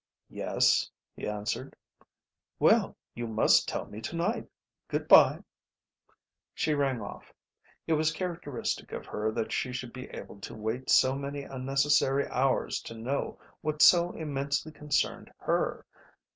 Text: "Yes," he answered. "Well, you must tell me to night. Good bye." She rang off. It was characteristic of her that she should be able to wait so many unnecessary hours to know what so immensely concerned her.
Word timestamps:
"Yes," 0.31 0.89
he 1.15 1.27
answered. 1.27 1.75
"Well, 2.57 2.97
you 3.13 3.27
must 3.27 3.69
tell 3.69 3.85
me 3.85 4.01
to 4.01 4.15
night. 4.15 4.49
Good 4.87 5.07
bye." 5.07 5.43
She 6.55 6.73
rang 6.73 7.01
off. 7.01 7.31
It 7.85 7.93
was 7.93 8.11
characteristic 8.11 8.93
of 8.93 9.05
her 9.05 9.31
that 9.33 9.51
she 9.51 9.71
should 9.71 9.93
be 9.93 10.09
able 10.09 10.39
to 10.39 10.55
wait 10.55 10.89
so 10.89 11.13
many 11.15 11.43
unnecessary 11.43 12.27
hours 12.29 12.81
to 12.85 12.95
know 12.97 13.37
what 13.61 13.83
so 13.83 14.11
immensely 14.13 14.71
concerned 14.71 15.31
her. 15.37 15.85